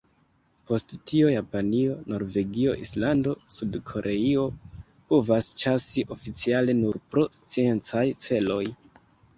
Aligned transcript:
Post 0.69 0.93
tio 1.09 1.27
Japanio, 1.33 1.97
Norvegio, 2.13 2.73
Islando, 2.85 3.35
Sud-Koreio 3.57 4.49
povas 5.13 5.53
ĉasi 5.63 6.09
oficiale 6.19 6.79
nur 6.83 7.03
pro 7.13 7.29
sciencaj 7.43 8.07
celoj. 8.29 8.65